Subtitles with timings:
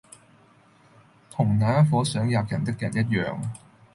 [1.29, 3.37] 同那一夥想喫人的人一樣。